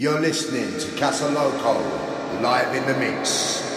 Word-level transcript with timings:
You're 0.00 0.18
listening 0.18 0.78
to 0.78 0.98
Casa 0.98 1.28
Loco 1.28 1.78
live 2.40 2.74
in 2.74 2.86
the 2.86 2.98
mix. 2.98 3.69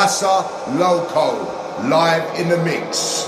Casa 0.00 0.46
Loco, 0.78 1.36
live 1.86 2.40
in 2.40 2.48
the 2.48 2.56
mix. 2.64 3.19